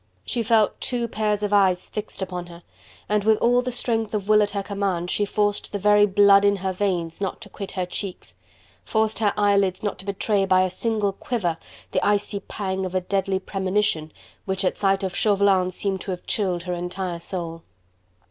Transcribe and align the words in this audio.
She 0.25 0.41
felt 0.41 0.81
two 0.81 1.07
pairs 1.07 1.43
of 1.43 1.53
eyes 1.53 1.87
fixed 1.87 2.23
upon 2.23 2.47
her, 2.47 2.63
and 3.07 3.23
with 3.23 3.37
all 3.37 3.61
the 3.61 3.71
strength 3.71 4.15
of 4.15 4.27
will 4.27 4.41
at 4.41 4.49
her 4.49 4.63
command 4.63 5.11
she 5.11 5.25
forced 5.25 5.71
the 5.71 5.77
very 5.77 6.07
blood 6.07 6.43
in 6.43 6.55
her 6.55 6.73
veins 6.73 7.21
not 7.21 7.39
to 7.41 7.49
quit 7.49 7.73
her 7.73 7.85
cheeks, 7.85 8.35
forced 8.83 9.19
her 9.19 9.31
eyelids 9.37 9.83
not 9.83 9.99
to 9.99 10.05
betray 10.07 10.43
by 10.47 10.63
a 10.63 10.71
single 10.71 11.11
quiver 11.11 11.57
the 11.91 12.03
icy 12.03 12.39
pang 12.39 12.83
of 12.83 12.95
a 12.95 13.01
deadly 13.01 13.37
premonition 13.37 14.11
which 14.45 14.65
at 14.65 14.75
sight 14.79 15.03
of 15.03 15.15
Chauvelin 15.15 15.69
seemed 15.69 16.01
to 16.01 16.09
have 16.09 16.25
chilled 16.25 16.63
her 16.63 16.73
entire 16.73 17.19
soul. 17.19 17.61